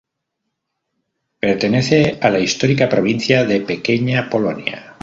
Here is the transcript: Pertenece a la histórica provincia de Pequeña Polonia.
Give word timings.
Pertenece 1.39 2.17
a 2.19 2.31
la 2.31 2.39
histórica 2.39 2.89
provincia 2.89 3.43
de 3.45 3.61
Pequeña 3.61 4.31
Polonia. 4.31 4.95